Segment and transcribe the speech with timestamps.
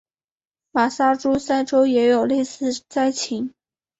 [0.71, 3.53] 马萨诸塞州也有类似灾情。